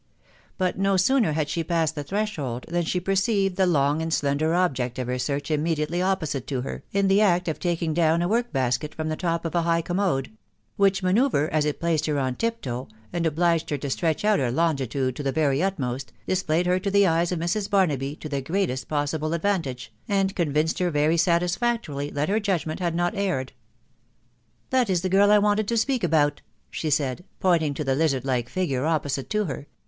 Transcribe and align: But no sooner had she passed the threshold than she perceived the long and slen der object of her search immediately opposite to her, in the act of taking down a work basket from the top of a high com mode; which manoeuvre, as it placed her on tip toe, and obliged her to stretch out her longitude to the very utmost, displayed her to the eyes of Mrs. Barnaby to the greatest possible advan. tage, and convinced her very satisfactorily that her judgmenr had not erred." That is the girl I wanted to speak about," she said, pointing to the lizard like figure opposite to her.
But 0.57 0.79
no 0.79 0.97
sooner 0.97 1.33
had 1.33 1.47
she 1.47 1.63
passed 1.63 1.93
the 1.93 2.03
threshold 2.03 2.65
than 2.67 2.85
she 2.85 2.99
perceived 2.99 3.55
the 3.55 3.67
long 3.67 4.01
and 4.01 4.11
slen 4.11 4.39
der 4.39 4.55
object 4.55 4.97
of 4.97 5.05
her 5.07 5.19
search 5.19 5.51
immediately 5.51 6.01
opposite 6.01 6.47
to 6.47 6.61
her, 6.61 6.83
in 6.91 7.07
the 7.07 7.21
act 7.21 7.47
of 7.47 7.59
taking 7.59 7.93
down 7.93 8.23
a 8.23 8.27
work 8.27 8.51
basket 8.51 8.95
from 8.95 9.09
the 9.09 9.15
top 9.15 9.45
of 9.45 9.53
a 9.53 9.61
high 9.61 9.83
com 9.83 9.97
mode; 9.97 10.35
which 10.75 11.03
manoeuvre, 11.03 11.47
as 11.51 11.65
it 11.65 11.79
placed 11.79 12.07
her 12.07 12.17
on 12.17 12.33
tip 12.33 12.61
toe, 12.61 12.87
and 13.13 13.27
obliged 13.27 13.69
her 13.69 13.77
to 13.77 13.91
stretch 13.91 14.25
out 14.25 14.39
her 14.39 14.49
longitude 14.51 15.15
to 15.15 15.21
the 15.21 15.31
very 15.31 15.61
utmost, 15.61 16.11
displayed 16.27 16.65
her 16.65 16.79
to 16.79 16.89
the 16.89 17.05
eyes 17.05 17.31
of 17.31 17.37
Mrs. 17.37 17.69
Barnaby 17.69 18.15
to 18.15 18.27
the 18.27 18.41
greatest 18.41 18.87
possible 18.87 19.29
advan. 19.29 19.61
tage, 19.61 19.93
and 20.07 20.35
convinced 20.35 20.79
her 20.79 20.89
very 20.89 21.15
satisfactorily 21.15 22.09
that 22.09 22.27
her 22.27 22.39
judgmenr 22.39 22.79
had 22.79 22.95
not 22.95 23.13
erred." 23.15 23.53
That 24.71 24.89
is 24.89 25.03
the 25.03 25.09
girl 25.09 25.29
I 25.29 25.37
wanted 25.37 25.67
to 25.67 25.77
speak 25.77 26.03
about," 26.03 26.41
she 26.71 26.89
said, 26.89 27.23
pointing 27.39 27.75
to 27.75 27.83
the 27.83 27.93
lizard 27.93 28.25
like 28.25 28.49
figure 28.49 28.87
opposite 28.87 29.29
to 29.29 29.45
her. 29.45 29.67